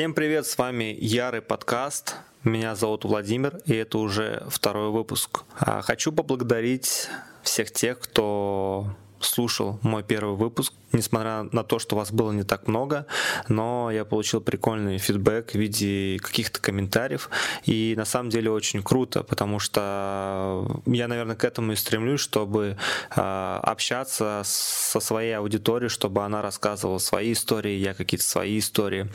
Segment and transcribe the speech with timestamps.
[0.00, 2.16] Всем привет, с вами Ярый подкаст.
[2.42, 5.42] Меня зовут Владимир, и это уже второй выпуск.
[5.58, 7.10] А, хочу поблагодарить
[7.42, 12.66] всех тех, кто слушал мой первый выпуск, несмотря на то, что вас было не так
[12.66, 13.06] много,
[13.48, 17.30] но я получил прикольный фидбэк в виде каких-то комментариев,
[17.64, 22.76] и на самом деле очень круто, потому что я, наверное, к этому и стремлюсь, чтобы
[23.14, 29.08] э, общаться со своей аудиторией, чтобы она рассказывала свои истории, я какие-то свои истории.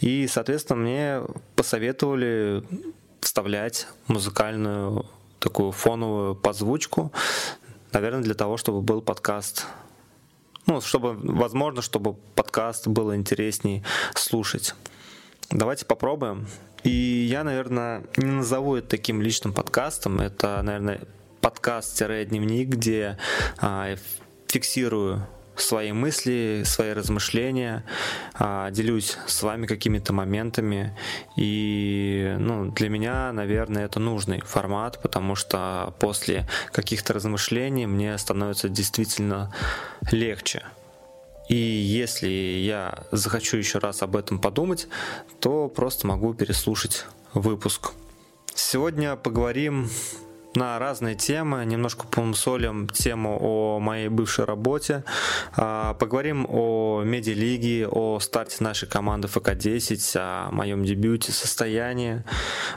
[0.00, 1.22] И, соответственно, мне
[1.54, 2.62] посоветовали
[3.20, 5.06] вставлять музыкальную
[5.38, 7.12] такую фоновую подзвучку
[7.96, 9.64] наверное, для того, чтобы был подкаст.
[10.66, 14.74] Ну, чтобы, возможно, чтобы подкаст было интересней слушать.
[15.50, 16.46] Давайте попробуем.
[16.84, 20.20] И я, наверное, не назову это таким личным подкастом.
[20.20, 21.00] Это, наверное,
[21.40, 23.16] подкаст-дневник, где
[23.58, 23.96] а,
[24.46, 25.26] фиксирую
[25.60, 27.84] свои мысли, свои размышления,
[28.34, 30.96] а, делюсь с вами какими-то моментами.
[31.36, 38.68] И ну, для меня, наверное, это нужный формат, потому что после каких-то размышлений мне становится
[38.68, 39.52] действительно
[40.10, 40.62] легче.
[41.48, 44.88] И если я захочу еще раз об этом подумать,
[45.40, 47.92] то просто могу переслушать выпуск.
[48.54, 49.88] Сегодня поговорим
[50.56, 55.04] на разные темы, немножко помусолим тему о моей бывшей работе,
[55.56, 62.24] а, поговорим о медиалиге, о старте нашей команды ФК-10, о моем дебюте, состоянии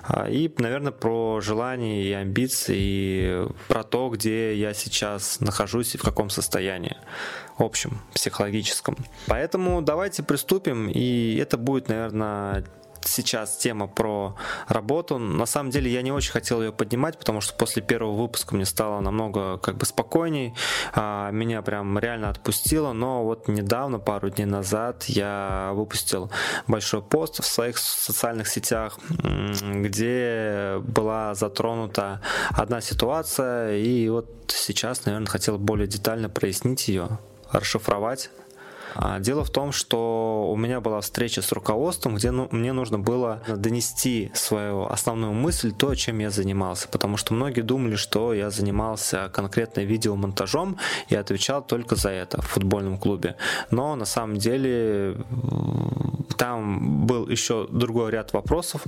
[0.04, 5.98] а, и, наверное, про желания и амбиции, и про то, где я сейчас нахожусь и
[5.98, 6.98] в каком состоянии
[7.58, 8.98] общем, психологическом.
[9.28, 12.64] Поэтому давайте приступим, и это будет, наверное,
[13.06, 14.36] сейчас тема про
[14.68, 15.18] работу.
[15.18, 18.66] На самом деле я не очень хотел ее поднимать, потому что после первого выпуска мне
[18.66, 20.54] стало намного как бы спокойней,
[20.94, 26.32] а, меня прям реально отпустило, но вот недавно, пару дней назад, я выпустил
[26.68, 35.28] большой пост в своих социальных сетях, где была затронута одна ситуация, и вот сейчас, наверное,
[35.28, 37.20] хотел более детально прояснить ее,
[37.52, 38.30] расшифровать
[39.20, 43.42] дело в том, что у меня была встреча с руководством, где ну, мне нужно было
[43.48, 46.88] донести свою основную мысль, то, чем я занимался.
[46.88, 50.78] Потому что многие думали, что я занимался конкретно видеомонтажом
[51.08, 53.36] и отвечал только за это в футбольном клубе.
[53.72, 55.18] Но на самом деле
[56.40, 58.86] там был еще другой ряд вопросов,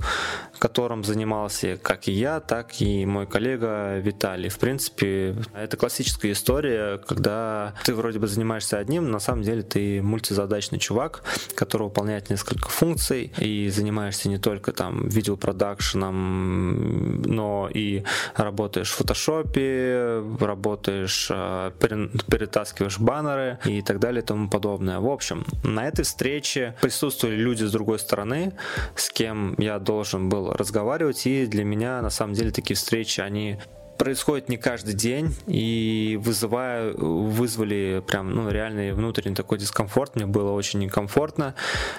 [0.58, 4.48] которым занимался как и я, так и мой коллега Виталий.
[4.48, 10.00] В принципе, это классическая история, когда ты вроде бы занимаешься одним, на самом деле ты
[10.00, 11.24] мультизадачный чувак,
[11.54, 18.02] который выполняет несколько функций и занимаешься не только там видеопродакшеном, но и
[18.34, 25.00] работаешь в фотошопе, работаешь, э, перетаскиваешь баннеры и так далее и тому подобное.
[25.00, 28.52] В общем, на этой встрече присутствовали люди с другой стороны,
[28.94, 33.58] с кем я должен был разговаривать, и для меня на самом деле такие встречи, они
[33.98, 40.16] происходит не каждый день и вызывая, вызвали прям ну, реальный внутренний такой дискомфорт.
[40.16, 41.54] Мне было очень некомфортно,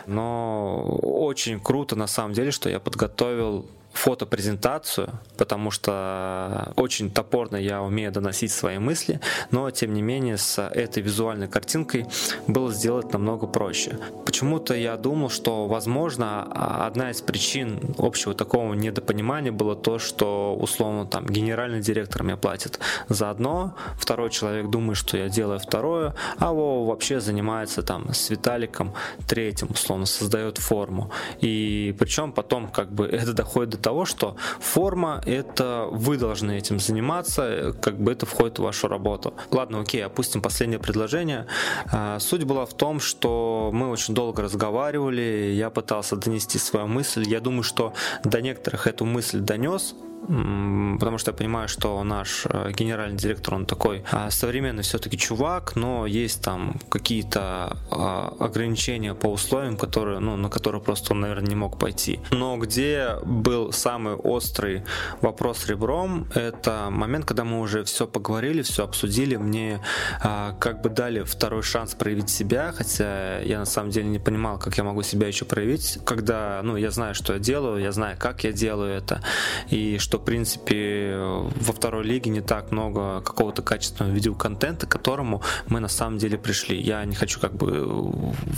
[0.05, 7.81] но очень круто на самом деле, что я подготовил фотопрезентацию, потому что очень топорно я
[7.81, 9.19] умею доносить свои мысли,
[9.51, 12.07] но тем не менее с этой визуальной картинкой
[12.47, 13.97] было сделать намного проще.
[14.25, 16.43] Почему-то я думал, что возможно
[16.85, 22.79] одна из причин общего такого недопонимания было то, что условно там генеральный директор мне платит
[23.09, 28.29] за одно, второй человек думает, что я делаю второе, а Вова вообще занимается там с
[28.29, 28.93] Виталиком
[29.27, 31.11] третьим, условно, создает форму.
[31.41, 36.79] И причем потом как бы это доходит до того, что форма— это вы должны этим
[36.79, 39.35] заниматься, как бы это входит в вашу работу.
[39.51, 41.45] Ладно, окей, опустим последнее предложение.
[41.91, 47.23] А, суть была в том, что мы очень долго разговаривали, я пытался донести свою мысль.
[47.27, 47.93] Я думаю, что
[48.23, 49.95] до некоторых эту мысль донес,
[50.27, 55.75] потому что я понимаю, что наш э, генеральный директор, он такой а, современный все-таки чувак,
[55.75, 61.49] но есть там какие-то а, ограничения по условиям, которые, ну, на которые просто он, наверное,
[61.49, 62.19] не мог пойти.
[62.31, 64.83] Но где был самый острый
[65.21, 69.81] вопрос ребром, это момент, когда мы уже все поговорили, все обсудили, мне
[70.21, 74.57] а, как бы дали второй шанс проявить себя, хотя я на самом деле не понимал,
[74.57, 78.17] как я могу себя еще проявить, когда, ну, я знаю, что я делаю, я знаю,
[78.17, 79.21] как я делаю это,
[79.69, 84.89] и что что, в принципе, во второй лиге не так много какого-то качественного видеоконтента, к
[84.91, 86.79] которому мы на самом деле пришли.
[86.79, 87.83] Я не хочу как бы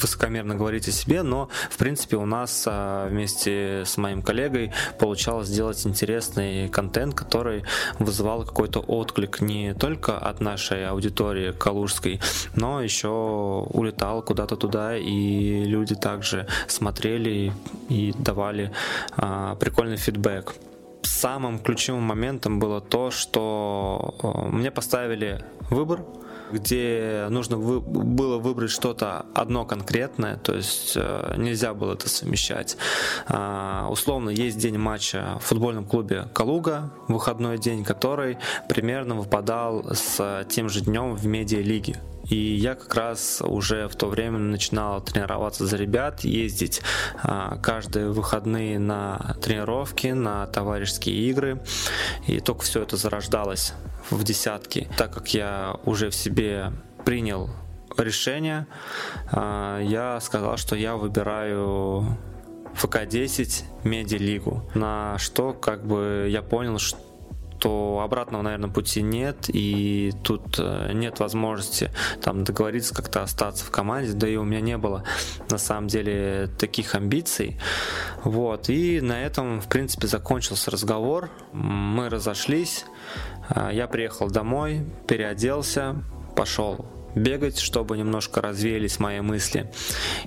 [0.02, 5.48] высокомерно говорить о себе, но, в принципе, у нас а, вместе с моим коллегой получалось
[5.48, 7.63] сделать интересный контент, который
[8.00, 12.19] вызывал какой-то отклик не только от нашей аудитории калужской,
[12.54, 17.54] но еще улетал куда-то туда, и люди также смотрели
[17.88, 18.74] и давали
[19.16, 20.56] а, прикольный фидбэк
[21.06, 26.04] самым ключевым моментом было то, что э, мне поставили выбор,
[26.52, 32.78] где нужно вы, было выбрать что-то одно конкретное, то есть э, нельзя было это совмещать.
[33.28, 38.38] Э, условно, есть день матча в футбольном клубе Калуга, выходной день, который
[38.69, 42.01] примерно выпадал с тем же днем в медиа-лиге.
[42.30, 46.81] И я как раз уже в то время начинал тренироваться за ребят, ездить
[47.24, 51.62] а, каждые выходные на тренировки, на товарищеские игры.
[52.27, 53.74] И только все это зарождалось
[54.10, 54.89] в десятки.
[54.98, 56.72] Так как я уже в себе
[57.04, 57.50] принял
[57.98, 58.68] решение,
[59.31, 62.18] а, я сказал, что я выбираю
[62.75, 64.69] ФК-10 медиа-лигу.
[64.74, 67.05] На что как бы я понял, что
[67.66, 71.90] что обратного, наверное, пути нет, и тут э, нет возможности
[72.22, 75.04] там договориться как-то остаться в команде, да и у меня не было
[75.50, 77.60] на самом деле таких амбиций.
[78.24, 82.86] Вот, и на этом, в принципе, закончился разговор, мы разошлись,
[83.50, 85.96] э, я приехал домой, переоделся,
[86.36, 86.86] пошел
[87.16, 89.72] бегать, чтобы немножко развеялись мои мысли.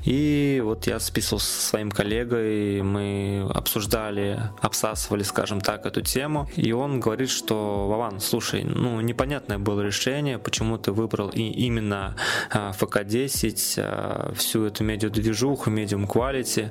[0.05, 6.49] И вот я списывался со своим коллегой, мы обсуждали, обсасывали, скажем так, эту тему.
[6.57, 12.17] И он говорит, что, Вован, слушай, ну, непонятное было решение, почему ты выбрал и именно
[12.51, 16.71] а, ФК-10, а, всю эту медиа-движуху, медиум quality.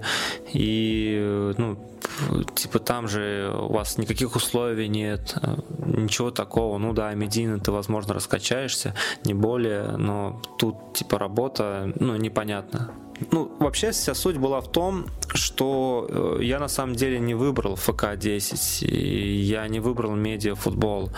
[0.54, 1.78] И, ну,
[2.56, 5.36] типа там же у вас никаких условий нет,
[5.86, 6.78] ничего такого.
[6.78, 12.92] Ну да, медийно ты, возможно, раскачаешься, не более, но тут типа работа, ну, непонятно.
[13.32, 17.76] Ну, вообще вся суть была в том, что э, я на самом деле не выбрал
[17.76, 21.10] ФК-10, я не выбрал медиафутбол.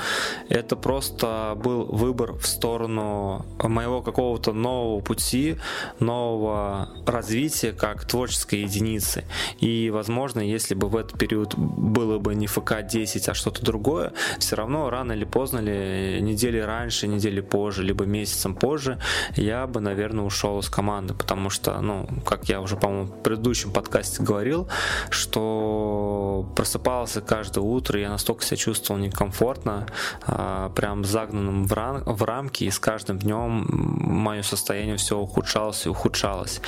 [0.49, 5.57] Это просто был выбор в сторону моего какого-то нового пути,
[5.99, 9.25] нового развития как творческой единицы.
[9.59, 14.55] И, возможно, если бы в этот период было бы не ФК-10, а что-то другое, все
[14.55, 18.99] равно рано или поздно, ли, недели раньше, недели позже, либо месяцем позже,
[19.35, 23.71] я бы, наверное, ушел из команды, потому что, ну, как я уже, по-моему, в предыдущем
[23.71, 24.67] подкасте говорил,
[25.09, 29.87] что просыпался каждое утро, я настолько себя чувствовал некомфортно,
[30.27, 35.87] а, прям загнанным в, рам в рамки, и с каждым днем мое состояние все ухудшалось
[35.87, 36.61] и ухудшалось.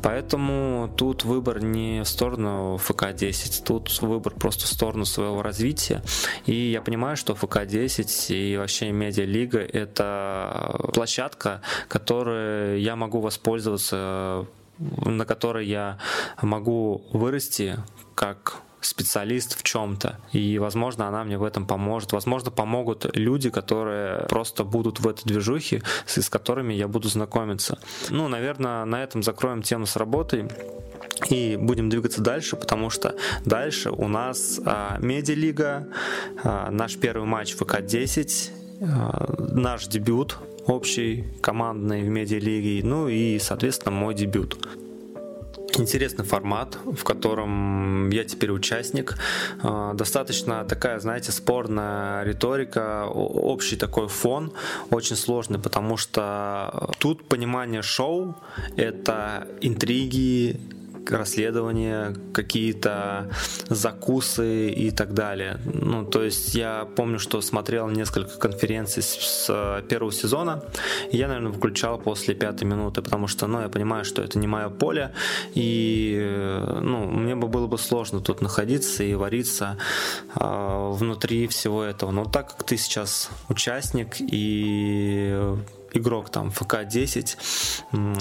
[0.00, 6.02] Поэтому тут выбор не в сторону ФК-10, тут выбор просто в сторону своего развития.
[6.46, 14.46] И я понимаю, что ФК-10 и вообще медиалига— это площадка, которой я могу воспользоваться
[14.78, 15.98] на которой я
[16.40, 17.78] могу вырасти
[18.14, 20.18] как специалист в чем-то.
[20.32, 22.12] И, возможно, она мне в этом поможет.
[22.12, 27.78] Возможно, помогут люди, которые просто будут в этой движухе, с которыми я буду знакомиться.
[28.10, 30.48] Ну, наверное, на этом закроем тему с работой.
[31.28, 33.14] И будем двигаться дальше, потому что
[33.44, 35.86] дальше у нас а, медиалига,
[36.42, 43.94] а, наш первый матч ВК-10, а, наш дебют общий, командный в медиалиге, ну и, соответственно,
[43.94, 44.58] мой дебют
[45.78, 49.16] интересный формат, в котором я теперь участник.
[49.62, 54.52] А, достаточно такая, знаете, спорная риторика, общий такой фон,
[54.90, 58.36] очень сложный, потому что тут понимание шоу—
[58.76, 60.60] это интриги,
[61.10, 63.30] расследования, какие-то
[63.68, 65.58] закусы и так далее.
[65.64, 70.62] Ну, то есть я помню, что смотрел несколько конференций с, с первого сезона,
[71.10, 74.46] и я, наверное, включал после пятой минуты, потому что, ну, я понимаю, что это не
[74.46, 75.12] мое поле,
[75.54, 79.78] и, ну, мне бы было бы сложно тут находиться и вариться
[80.34, 82.10] э, внутри всего этого.
[82.10, 85.56] Но так как ты сейчас участник и
[85.92, 87.36] игрок там ФК-10,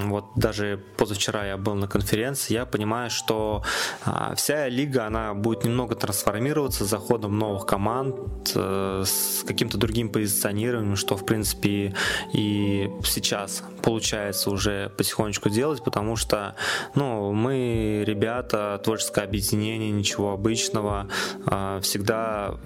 [0.08, 3.64] вот даже позавчера я был на конференции, я понимаю, что
[4.06, 10.10] а, вся лига, она будет немного трансформироваться с заходом новых команд, э, с каким-то другим
[10.10, 11.96] позиционированием, что в принципе
[12.34, 16.56] и сейчас получается уже потихонечку делать, потому что
[16.96, 21.08] ну, мы, ребята, творческое объединение, ничего обычного,
[21.46, 22.58] а, всегда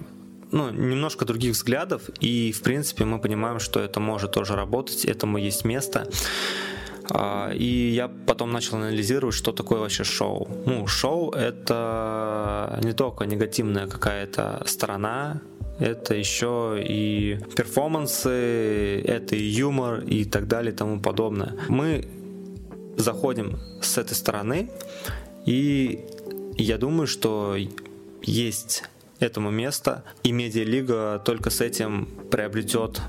[0.56, 5.36] ну, немножко других взглядов, и, в принципе, мы понимаем, что это может тоже работать, этому
[5.38, 6.08] есть место.
[7.10, 10.48] А, и я потом начал анализировать, что такое вообще шоу.
[10.66, 15.42] Ну, шоу— это не только негативная какая-то сторона,
[15.78, 21.54] это еще и перформансы, это и юмор и так далее и тому подобное.
[21.68, 22.08] Мы
[22.96, 24.70] заходим с этой стороны,
[25.44, 26.00] и
[26.56, 27.56] я думаю, что
[28.22, 28.84] есть
[29.20, 33.00] этому место, и медиалига только с этим приобретет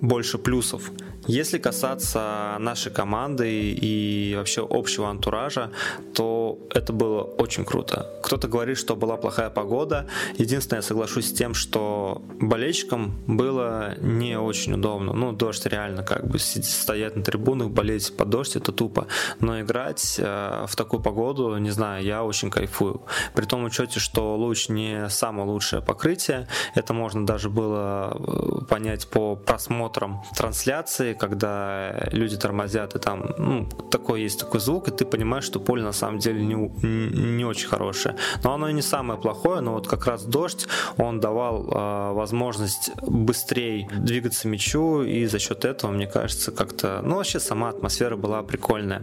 [0.00, 0.90] больше плюсов.
[1.26, 5.70] Если касаться нашей команды и вообще общего антуража,
[6.14, 8.10] то это было очень круто.
[8.22, 10.06] Кто-то говорит, что была плохая погода.
[10.38, 15.12] Единственное, я соглашусь с тем, что болельщикам было не очень удобно.
[15.12, 19.06] Ну, дождь реально как бы стоять на трибунах, болеть под дождь, это тупо.
[19.40, 23.02] Но играть э, в такую погоду, не знаю, я очень кайфую.
[23.34, 26.46] При том учете, что луч не самое лучшее покрытие.
[26.74, 33.68] Это можно даже было э, понять по просмотрам трансляции, когда люди тормозят, и там ну,
[33.90, 37.68] такой есть такой звук, и ты понимаешь, что поле на самом деле не, не очень
[37.68, 38.16] хорошее.
[38.44, 42.90] Но оно и не самое плохое, но вот как раз дождь, он давал э, возможность
[43.02, 48.42] быстрее двигаться мячу, и за счет этого, мне кажется, как-то, ну вообще сама атмосфера была
[48.42, 49.02] прикольная.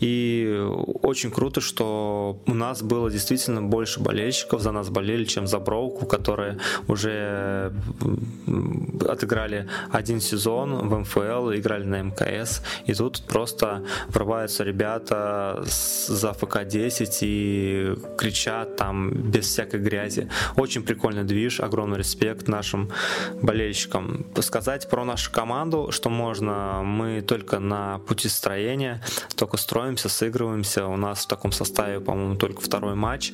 [0.00, 0.58] И
[1.02, 6.06] очень круто, что у нас было действительно больше болельщиков, за нас болели, чем за Броуку,
[6.06, 7.72] которые уже
[9.08, 17.18] отыграли один сезон в МФЛ, играли на МКС, и тут просто врываются ребята за ФК-10
[17.22, 20.28] и кричат там без всякой грязи.
[20.56, 22.90] Очень прикольный движ, огромный респект нашим
[23.42, 24.26] болельщикам.
[24.40, 29.02] Сказать про нашу команду, что можно, мы только на пути строения,
[29.36, 33.32] только строимся, сыгрываемся, у нас в таком составе, по-моему, только второй матч,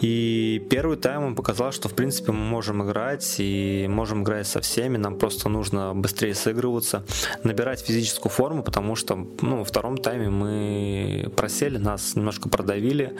[0.00, 4.60] и первый тайм он показал, что в принципе мы можем играть и можем играть со
[4.60, 7.04] всеми, нам просто нужно быстрее сыгрываться,
[7.56, 13.16] набирать физическую форму, потому что ну, во втором тайме мы просели, нас немножко продавили.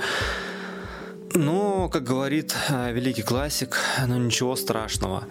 [1.35, 5.25] Но, как говорит э, великий классик, ну ничего страшного.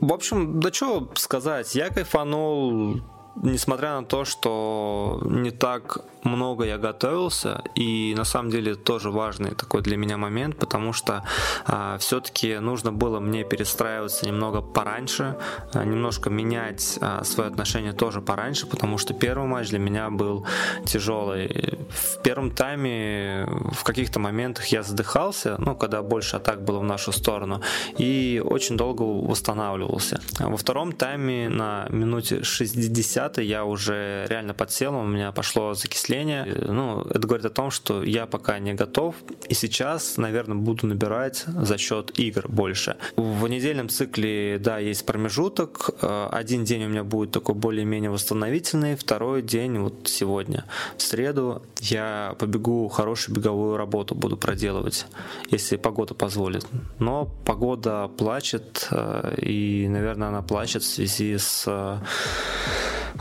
[0.00, 3.02] В общем, да что сказать, я кайфанул
[3.42, 9.54] несмотря на то, что не так много я готовился, и на самом деле тоже важный
[9.54, 11.22] такой для меня момент, потому что
[11.64, 15.36] а, все-таки нужно было мне перестраиваться немного пораньше,
[15.72, 20.46] а, немножко менять а, свое отношение тоже пораньше, потому что первый матч для меня был
[20.84, 21.78] тяжелый.
[21.88, 27.12] В первом тайме в каких-то моментах я задыхался, ну, когда больше атак было в нашу
[27.12, 27.60] сторону,
[27.98, 30.20] и очень долго восстанавливался.
[30.38, 36.72] Во втором тайме на минуте 60 я уже реально подсел, у меня пошло закисление впечатление.
[36.72, 39.14] Ну, это говорит о том, что я пока не готов,
[39.48, 42.96] и сейчас, наверное, буду набирать за счет игр больше.
[43.16, 45.90] В недельном цикле, да, есть промежуток.
[46.02, 50.64] Э, один день у меня будет такой более-менее восстановительный, второй день вот сегодня.
[50.96, 55.06] В среду я побегу хорошую беговую работу буду проделывать,
[55.50, 56.66] если погода позволит.
[56.98, 61.98] Но погода плачет, э, и, наверное, она плачет в связи с э,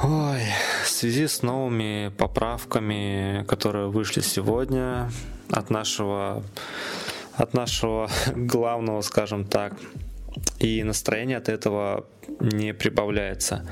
[0.03, 0.41] Ой,
[1.05, 5.11] связи с новыми поправками, которые вышли сегодня
[5.51, 6.43] от нашего,
[7.35, 9.73] от нашего главного, скажем так,
[10.57, 12.07] и настроение от этого
[12.39, 13.69] не прибавляется.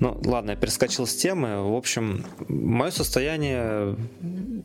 [0.00, 1.70] Ну, ладно, я перескочил с темы.
[1.70, 3.96] В общем, мое состояние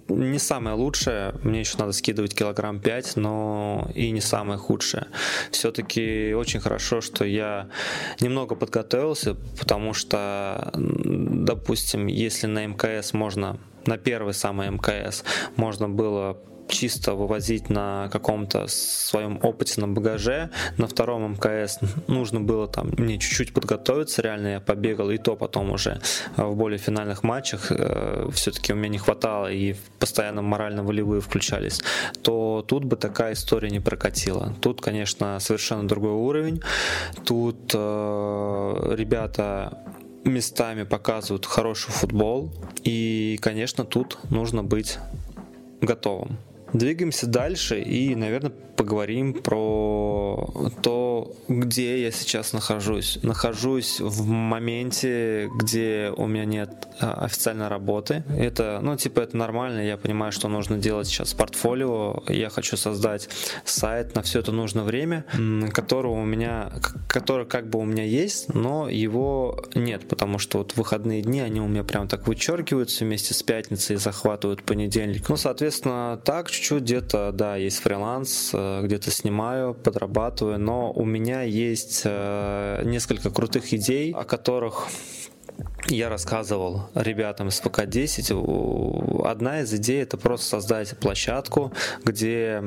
[0.08, 1.36] не самое лучшее.
[1.44, 5.08] Мне еще надо скидывать килограмм 5, но и не самое худшее.
[5.52, 7.70] Все-таки очень хорошо, что я
[8.20, 15.24] немного подготовился, потому что, допустим, если на МКС можно на первый самый МКС
[15.56, 16.38] можно было
[16.70, 20.50] чисто вывозить на каком-то своем опыте на багаже.
[20.78, 25.72] На втором МКС нужно было там мне чуть-чуть подготовиться, реально я побегал, и то потом
[25.72, 26.00] уже
[26.38, 31.82] в более финальных матчах э, все-таки у меня не хватало и постоянно морально-волевые включались,
[32.22, 34.54] то тут бы такая история не прокатила.
[34.62, 36.62] Тут, конечно, совершенно другой уровень.
[37.26, 39.84] Тут э, ребята
[40.24, 42.52] местами показывают хороший футбол.
[42.84, 45.00] И, конечно, тут нужно быть
[45.82, 46.38] готовым.
[46.74, 50.50] Двигаемся дальше и, наверное, поговорим про
[50.82, 53.20] то, где я сейчас нахожусь.
[53.24, 58.24] Нахожусь в моменте, где у меня нет а, официальной работы.
[58.30, 59.82] Это, ну, типа, это нормально.
[59.82, 62.24] Я понимаю, что нужно делать сейчас портфолио.
[62.30, 63.28] Я хочу создать
[63.66, 64.16] сайт.
[64.16, 65.26] На все это нужно время,
[65.74, 66.72] которого у меня,
[67.10, 71.60] которое как бы у меня есть, но его нет, потому что вот выходные дни, они
[71.60, 75.28] у меня прям так вычеркиваются вместе с пятницей и захватывают понедельник.
[75.28, 81.42] Ну, соответственно, так чуть-чуть где-то, да, есть фриланс, э, где-то снимаю, подрабатываю, но у меня
[81.42, 84.88] есть э, несколько крутых идей, о которых
[85.88, 91.74] я рассказывал ребятам из ПК-10, одна из идей это просто создать площадку,
[92.04, 92.62] где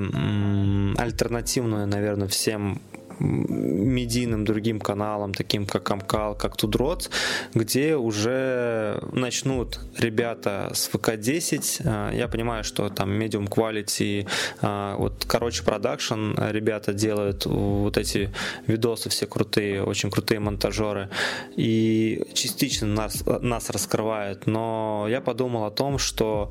[0.97, 2.83] альтернативную, наверное, всем
[3.23, 7.09] медийным другим каналам, таким как Амкал, как Тудроц,
[7.55, 11.83] где уже начнут ребята с ВК-10.
[11.85, 14.27] А, я понимаю, что там medium quality,
[14.61, 18.33] а, вот, короче, продакшн ребята делают вот эти
[18.67, 21.09] видосы все крутые, очень крутые монтажеры,
[21.57, 26.51] и частично нас, нас раскрывают, но я подумал о том, что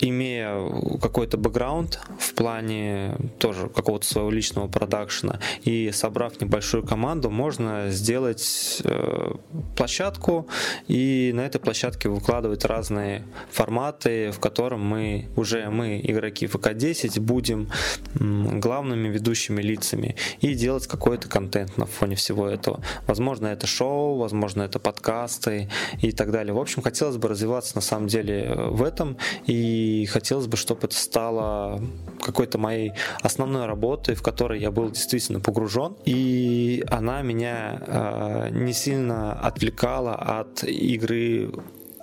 [0.00, 7.90] имея какой-то бэкграунд в плане тоже какого-то своего личного продакшена и собрав небольшую команду, можно
[7.90, 9.34] сделать э,
[9.76, 10.46] площадку
[10.88, 17.70] и на этой площадке выкладывать разные форматы, в котором мы уже мы, игроки ВК-10, будем
[18.14, 22.82] главными ведущими лицами и делать какой-то контент на фоне всего этого.
[23.06, 26.54] Возможно, это шоу, возможно, это подкасты и так далее.
[26.54, 29.16] В общем, хотелось бы развиваться на самом деле в этом
[29.46, 31.80] и и хотелось бы, чтобы это стало
[32.20, 32.92] какой-то моей
[33.22, 40.14] основной работой, в которой я был действительно погружен, и она меня э, не сильно отвлекала
[40.14, 41.52] от игры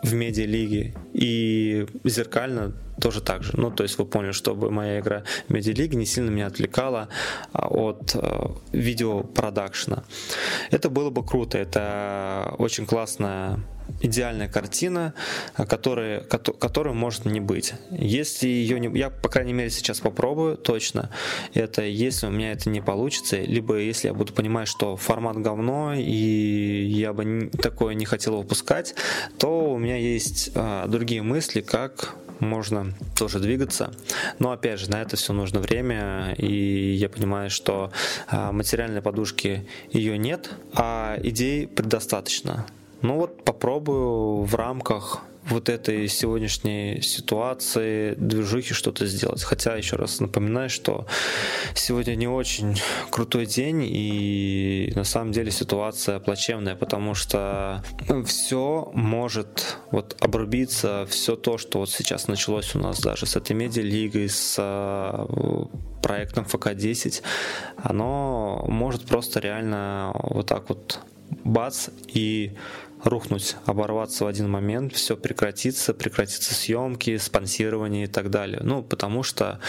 [0.03, 3.53] в медиалиге и зеркально тоже так же.
[3.55, 7.09] Ну, то есть вы поняли, чтобы моя игра в медиалиге не сильно меня отвлекала
[7.53, 10.03] а, от э, видеопродакшена.
[10.71, 13.59] Это было бы круто, это очень классная
[14.01, 15.13] идеальная картина,
[15.55, 17.73] которая, которую может не быть.
[17.91, 18.97] Если ее не...
[18.97, 21.09] Я, по крайней мере, сейчас попробую точно.
[21.53, 25.93] Это если у меня это не получится, либо если я буду понимать, что формат говно,
[25.95, 28.95] и я бы такое не хотел выпускать,
[29.37, 33.91] то у меня есть а, другие мысли, как можно тоже двигаться.
[34.39, 37.91] Но опять же, на это все нужно время, и я понимаю, что
[38.27, 42.65] а, материальной подушки ее нет, а идей предостаточно.
[43.01, 49.43] Ну вот попробую в рамках вот этой сегодняшней ситуации, движухи что-то сделать.
[49.43, 51.05] Хотя, еще раз напоминаю, что
[51.73, 52.77] сегодня не очень
[53.09, 57.83] крутой день, и на самом деле ситуация плачевная, потому что
[58.25, 63.53] все может вот обрубиться, все то, что вот сейчас началось у нас даже с этой
[63.53, 65.65] медиалигой, с э,
[66.03, 67.21] проектом ФК-10,
[67.77, 70.99] оно может просто реально вот так вот
[71.43, 72.53] бац и
[73.03, 78.61] рухнуть, оборваться в один момент, все прекратится, прекратятся съемки, спонсирование и так далее.
[78.63, 79.59] Ну, потому что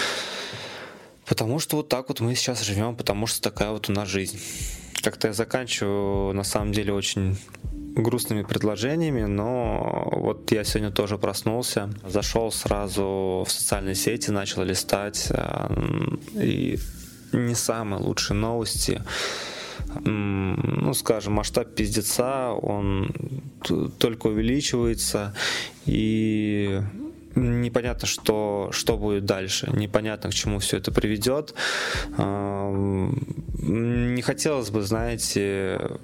[1.28, 4.40] Потому что вот так вот мы сейчас живем, потому что такая вот у нас жизнь.
[5.02, 7.36] Как-то я заканчиваю, на самом деле, очень
[7.94, 15.26] грустными предложениями, но вот я сегодня тоже проснулся, зашел сразу в социальные сети, начал листать,
[15.30, 15.68] э,
[16.34, 16.78] и
[17.32, 19.02] не самые лучшие новости
[20.04, 23.10] ну, скажем, масштаб пиздеца, он
[23.98, 25.34] только увеличивается,
[25.86, 26.80] и
[27.34, 31.54] непонятно, что, что будет дальше, непонятно, к чему все это приведет.
[32.16, 35.98] Не хотелось бы, знаете,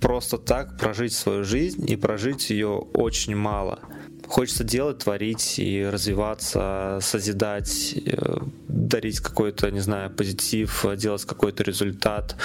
[0.00, 3.80] просто так прожить свою жизнь и прожить ее очень мало.
[4.26, 12.36] Хочется делать, творить и развиваться, созидать, э, дарить какой-то, не знаю, позитив, делать какой-то результат.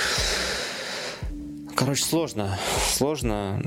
[1.76, 2.58] Короче, сложно.
[2.88, 3.62] Сложно.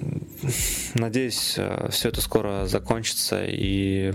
[0.95, 4.13] Надеюсь, э, все это скоро закончится и,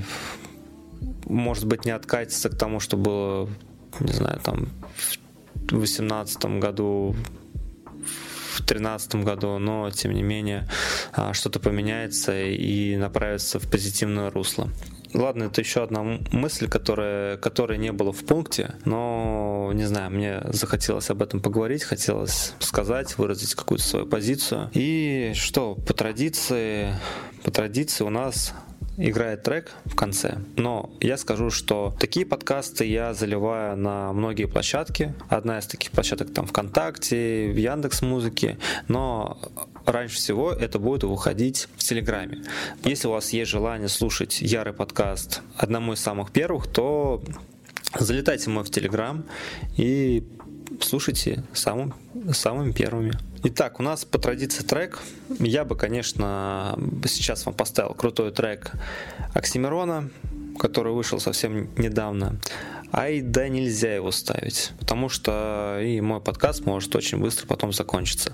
[1.25, 3.49] может быть, не откатится к тому, что было,
[3.99, 4.69] не знаю, там
[5.55, 7.15] в 2018 году,
[8.53, 10.67] в 2013 году, но, тем не менее,
[11.13, 14.69] а, что-то поменяется и направится в позитивное русло.
[15.13, 20.41] Ладно, это еще одна мысль, которая, которая не было в пункте, но, не знаю, мне
[20.45, 24.69] захотелось об этом поговорить, хотелось сказать, выразить какую-то свою позицию.
[24.73, 26.95] И что, по традиции,
[27.43, 28.53] по традиции у нас
[28.97, 30.37] играет трек в конце.
[30.57, 35.13] Но я скажу, что такие подкасты я заливаю на многие площадки.
[35.29, 38.57] Одна из таких площадок там ВКонтакте, в Яндекс Музыке.
[38.87, 39.39] Но
[39.85, 42.43] раньше всего это будет выходить в Телеграме.
[42.83, 47.23] Если у вас есть желание слушать ярый подкаст одному из самых первых, то
[47.97, 49.25] залетайте мой в Телеграм
[49.77, 50.23] и
[50.83, 51.93] слушайте самым,
[52.31, 53.13] самыми первыми.
[53.43, 54.99] Итак, у нас по традиции трек.
[55.39, 58.71] Я бы, конечно, сейчас вам поставил крутой трек
[59.33, 60.09] Оксимирона,
[60.59, 62.39] который вышел совсем недавно.
[62.93, 68.33] Ай да нельзя его ставить, потому что и мой подкаст может очень быстро потом закончиться.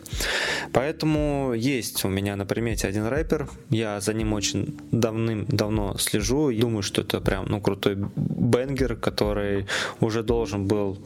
[0.74, 6.82] Поэтому есть у меня на примете один рэпер, я за ним очень давным-давно слежу, думаю,
[6.82, 9.68] что это прям ну, крутой бенгер, который
[10.00, 10.98] уже должен был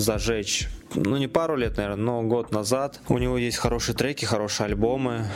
[0.00, 3.00] зажечь, ну не пару лет, наверное, но год назад.
[3.08, 5.26] У него есть хорошие треки, хорошие альбомы.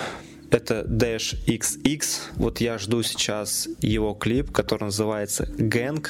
[0.51, 2.05] это Dash XX.
[2.37, 6.07] Вот я жду сейчас его клип, который называется Gang,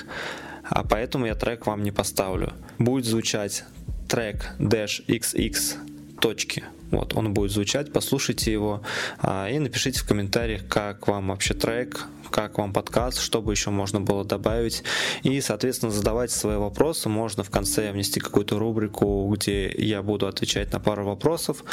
[0.65, 2.53] а поэтому я трек вам не поставлю.
[2.79, 3.65] Будет звучать
[4.09, 6.65] трек Dash XX точки.
[6.95, 8.83] Вот, он будет звучать, послушайте его
[9.19, 13.71] а, и напишите в комментариях, как вам вообще трек, как вам подкаст, что бы еще
[13.71, 14.85] можно было добавить.
[15.25, 17.09] И, соответственно, задавайте свои вопросы.
[17.09, 21.65] Можно в конце внести какую-то рубрику, где я буду отвечать на пару вопросов.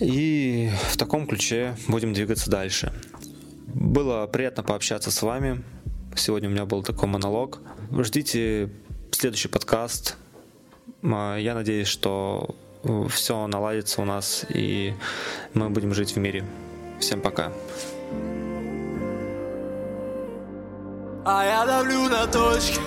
[0.00, 2.92] И в таком ключе будем двигаться дальше.
[3.66, 5.62] Было приятно пообщаться с вами.
[6.14, 7.60] Сегодня у меня был такой монолог.
[7.90, 8.70] Ждите
[9.10, 10.16] следующий подкаст.
[11.02, 12.56] А, я надеюсь, что
[13.08, 14.94] все наладится у нас, и
[15.54, 16.44] мы будем жить в мире.
[17.00, 17.52] Всем пока.
[21.28, 22.78] А я давлю на точки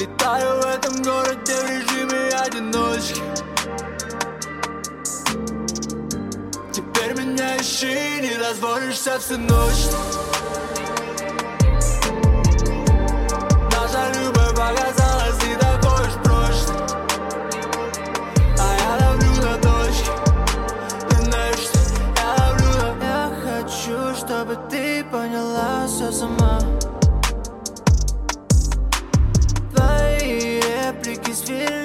[0.00, 3.22] Летаю в этом городе в режиме одиночки
[6.72, 9.86] Теперь меня ищи, не дозволишься всю ночь
[13.70, 14.99] Наша любовь показалась
[25.10, 26.60] поняла все сама.
[29.74, 31.79] Твои реплики меня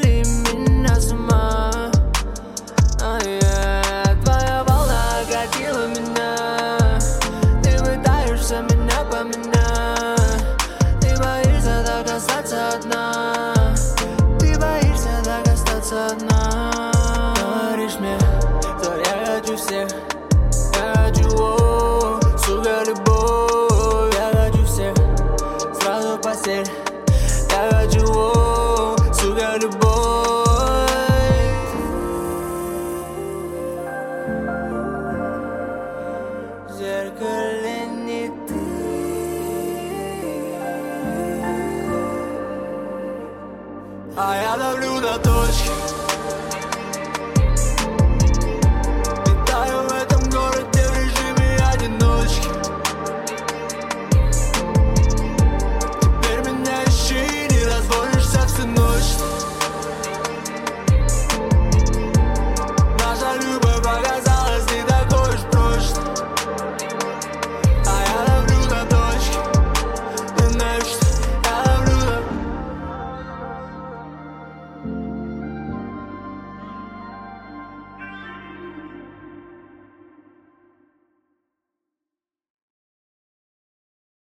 [44.17, 46.14] А я давлю на точки